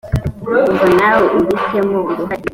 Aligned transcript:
mva 0.73 0.85
nawe 0.97 1.25
ubi 1.37 1.55
temo 1.69 1.97
uruhare 2.09 2.45